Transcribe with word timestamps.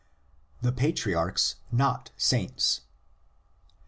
THE 0.63 0.71
PATRIARCHS 0.71 1.57
NOT 1.71 2.09
SAINTS. 2.17 2.81